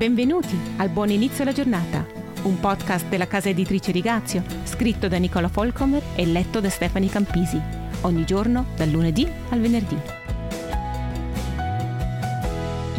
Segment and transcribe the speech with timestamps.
[0.00, 2.06] Benvenuti al Buon Inizio alla Giornata,
[2.44, 7.60] un podcast della casa editrice Rigazio, scritto da Nicola Folcomer e letto da Stefani Campisi,
[8.00, 9.98] ogni giorno dal lunedì al venerdì.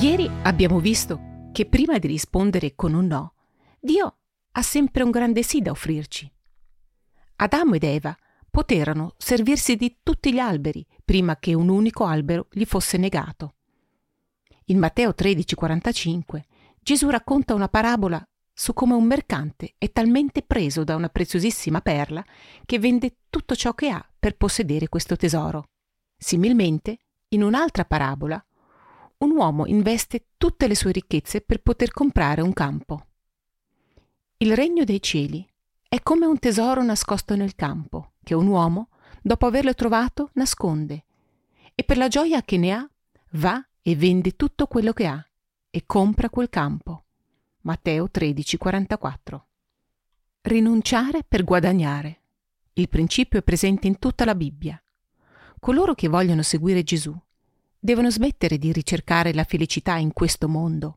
[0.00, 3.34] Ieri abbiamo visto che prima di rispondere con un no,
[3.78, 4.16] Dio
[4.50, 6.28] ha sempre un grande sì da offrirci.
[7.36, 8.18] Adamo ed Eva
[8.50, 13.54] poterono servirsi di tutti gli alberi prima che un unico albero gli fosse negato.
[14.64, 16.40] In Matteo 13,45
[16.88, 22.24] Gesù racconta una parabola su come un mercante è talmente preso da una preziosissima perla
[22.64, 25.68] che vende tutto ciò che ha per possedere questo tesoro.
[26.16, 26.96] Similmente,
[27.28, 28.42] in un'altra parabola,
[29.18, 33.04] un uomo investe tutte le sue ricchezze per poter comprare un campo.
[34.38, 35.46] Il regno dei cieli
[35.86, 38.88] è come un tesoro nascosto nel campo, che un uomo,
[39.20, 41.04] dopo averlo trovato, nasconde,
[41.74, 42.90] e per la gioia che ne ha,
[43.32, 45.27] va e vende tutto quello che ha
[45.70, 47.04] e compra quel campo.
[47.62, 49.46] Matteo 13:44.
[50.42, 52.20] Rinunciare per guadagnare.
[52.74, 54.80] Il principio è presente in tutta la Bibbia.
[55.60, 57.14] Coloro che vogliono seguire Gesù
[57.78, 60.96] devono smettere di ricercare la felicità in questo mondo,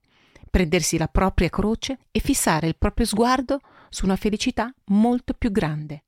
[0.50, 3.60] prendersi la propria croce e fissare il proprio sguardo
[3.90, 6.04] su una felicità molto più grande.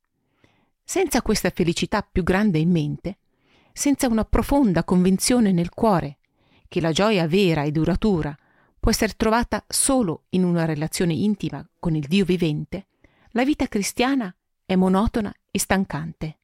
[0.83, 3.17] Senza questa felicità più grande in mente,
[3.73, 6.17] senza una profonda convinzione nel cuore
[6.67, 8.35] che la gioia vera e duratura
[8.83, 12.87] può essere trovata solo in una relazione intima con il Dio vivente,
[13.29, 16.37] la vita cristiana è monotona e stancante.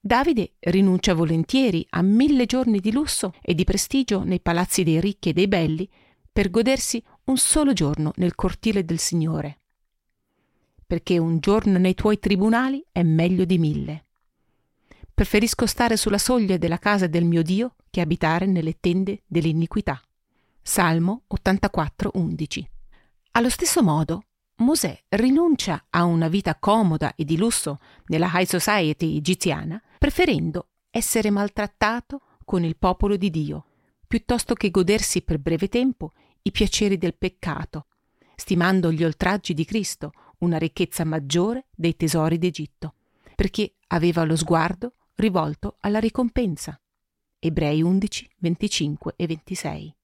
[0.00, 5.28] Davide rinuncia volentieri a mille giorni di lusso e di prestigio nei palazzi dei ricchi
[5.28, 5.88] e dei belli
[6.32, 9.60] per godersi un solo giorno nel cortile del Signore.
[10.84, 14.06] Perché un giorno nei tuoi tribunali è meglio di mille.
[15.14, 20.00] Preferisco stare sulla soglia della casa del mio Dio che abitare nelle tende dell'iniquità.
[20.68, 22.68] Salmo 84, 11.
[23.30, 24.24] Allo stesso modo,
[24.56, 31.30] Mosè rinuncia a una vita comoda e di lusso nella high society egiziana, preferendo essere
[31.30, 33.66] maltrattato con il popolo di Dio,
[34.08, 36.12] piuttosto che godersi per breve tempo
[36.42, 37.86] i piaceri del peccato,
[38.34, 42.94] stimando gli oltraggi di Cristo una ricchezza maggiore dei tesori d'Egitto,
[43.36, 46.78] perché aveva lo sguardo rivolto alla ricompensa.
[47.38, 49.96] Ebrei 11, 25 e 26.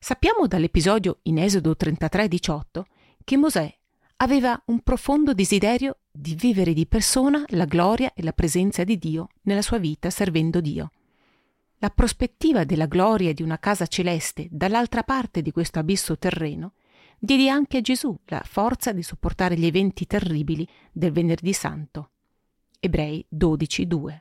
[0.00, 2.84] Sappiamo dall'episodio in Esodo 33:18
[3.24, 3.76] che Mosè
[4.18, 9.28] aveva un profondo desiderio di vivere di persona la gloria e la presenza di Dio
[9.42, 10.92] nella sua vita servendo Dio.
[11.78, 16.74] La prospettiva della gloria di una casa celeste dall'altra parte di questo abisso terreno
[17.18, 22.10] diede anche a Gesù la forza di sopportare gli eventi terribili del venerdì santo.
[22.78, 24.18] Ebrei 12:2.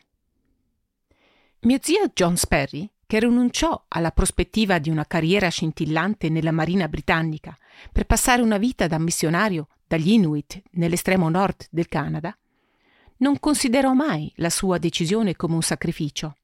[1.61, 7.57] Mio zio John Sperry che rinunciò alla prospettiva di una carriera scintillante nella Marina britannica
[7.91, 12.37] per passare una vita da missionario dagli Inuit nell'estremo nord del Canada,
[13.19, 16.35] non considerò mai la sua decisione come un sacrificio.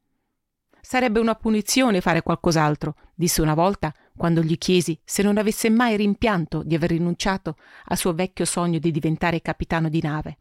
[0.80, 5.98] Sarebbe una punizione fare qualcos'altro, disse una volta quando gli chiesi se non avesse mai
[5.98, 10.38] rimpianto di aver rinunciato al suo vecchio sogno di diventare capitano di nave.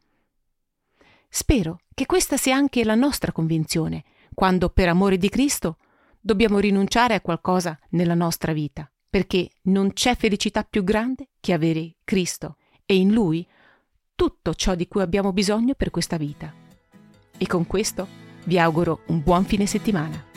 [1.28, 5.78] Spero che questa sia anche la nostra convinzione, quando per amore di Cristo
[6.22, 11.97] dobbiamo rinunciare a qualcosa nella nostra vita, perché non c'è felicità più grande che avere
[12.05, 12.56] Cristo
[12.87, 13.47] e in Lui
[14.15, 16.55] tutto ciò di cui abbiamo bisogno per questa vita.
[17.37, 18.06] E con questo
[18.44, 20.31] vi auguro un buon fine settimana.